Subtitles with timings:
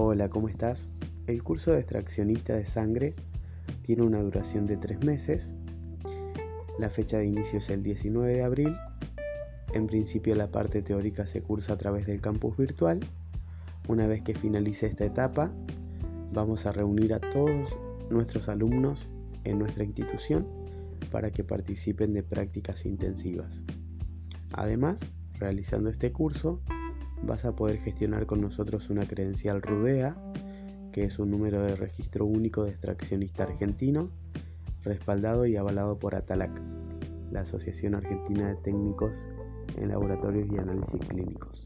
[0.00, 0.92] Hola, ¿cómo estás?
[1.26, 3.16] El curso de extraccionista de sangre
[3.82, 5.56] tiene una duración de tres meses.
[6.78, 8.76] La fecha de inicio es el 19 de abril.
[9.74, 13.00] En principio la parte teórica se cursa a través del campus virtual.
[13.88, 15.50] Una vez que finalice esta etapa,
[16.32, 17.76] vamos a reunir a todos
[18.08, 19.04] nuestros alumnos
[19.42, 20.46] en nuestra institución
[21.10, 23.64] para que participen de prácticas intensivas.
[24.52, 25.00] Además,
[25.40, 26.62] realizando este curso,
[27.22, 30.16] vas a poder gestionar con nosotros una credencial RUDEA,
[30.92, 34.10] que es un número de registro único de extraccionista argentino,
[34.82, 36.60] respaldado y avalado por ATALAC,
[37.30, 39.12] la Asociación Argentina de Técnicos
[39.76, 41.64] en Laboratorios y Análisis Clínicos.